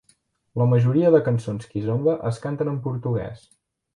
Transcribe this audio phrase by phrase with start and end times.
[0.59, 3.45] La majoria de cançons kizomba es canten en Portuguès.